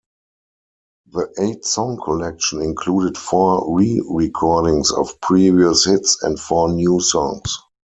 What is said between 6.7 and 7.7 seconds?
new songs.